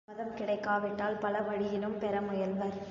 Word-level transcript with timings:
சம்மதம் 0.07 0.37
கிடைக்காவிட்டால் 0.37 1.19
பல 1.19 1.41
வழியிலும் 1.41 1.97
பெற 1.99 2.15
முயல்வர். 2.21 2.77